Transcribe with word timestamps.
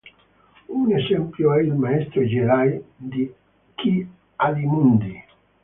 Un 0.79 0.91
esempio 0.93 1.53
è 1.53 1.61
il 1.61 1.73
maestro 1.75 2.21
Jedi 2.23 3.31
Ki-Adi-Mundi. 3.75 5.23